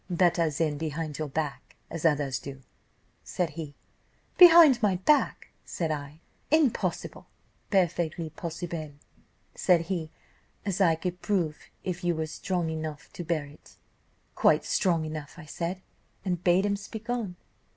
[0.09, 2.63] "'Better than behind your back, as others do,'
[3.23, 3.75] said he.
[4.35, 7.27] "'Behind my back!' said I; 'impossible.'
[7.69, 8.93] "'Perfectly possible,'
[9.53, 10.09] said he,
[10.65, 13.75] 'as I could prove if you were strong enough to bear it.'
[14.33, 15.83] "'Quite strong enough,' I said,
[16.25, 17.35] and bade him speak on.